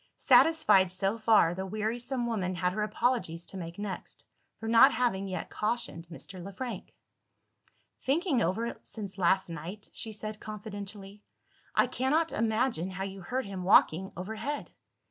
Satisfied 0.17 0.91
so 0.91 1.15
far, 1.15 1.53
the 1.53 1.63
wearisome 1.63 2.25
woman 2.25 2.55
had 2.55 2.73
her 2.73 2.81
apologies 2.81 3.45
to 3.45 3.57
make 3.57 3.77
next, 3.77 4.25
for 4.59 4.67
not 4.67 4.91
having 4.91 5.27
yet 5.27 5.51
cautioned 5.51 6.07
Mr. 6.07 6.43
Le 6.43 6.51
Frank. 6.51 6.91
"Thinking 8.01 8.41
over 8.41 8.65
it, 8.65 8.79
since 8.87 9.19
last 9.19 9.47
night," 9.47 9.91
she 9.93 10.11
said 10.11 10.39
confidentially, 10.39 11.21
"I 11.75 11.85
cannot 11.85 12.31
imagine 12.31 12.89
how 12.89 13.03
you 13.03 13.21
heard 13.21 13.45
him 13.45 13.61
walking 13.63 14.11
overhead. 14.17 14.71